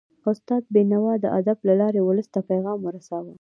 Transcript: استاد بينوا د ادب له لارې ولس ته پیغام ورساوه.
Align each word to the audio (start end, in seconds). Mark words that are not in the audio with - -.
استاد 0.31 0.63
بينوا 0.73 1.11
د 1.19 1.25
ادب 1.39 1.57
له 1.67 1.73
لارې 1.81 1.99
ولس 2.03 2.27
ته 2.33 2.39
پیغام 2.49 2.79
ورساوه. 2.83 3.29